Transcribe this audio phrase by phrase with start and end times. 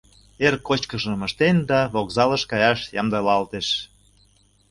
[0.45, 3.67] Эр кочкышым ыштен да вокзалыш каяш ямдылалтеш.